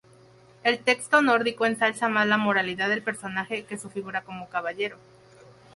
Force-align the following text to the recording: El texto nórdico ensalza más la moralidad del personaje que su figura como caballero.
El 0.63 0.79
texto 0.79 1.21
nórdico 1.21 1.67
ensalza 1.67 2.09
más 2.09 2.25
la 2.25 2.37
moralidad 2.37 2.89
del 2.89 3.03
personaje 3.03 3.65
que 3.65 3.77
su 3.77 3.91
figura 3.91 4.23
como 4.23 4.49
caballero. 4.49 4.97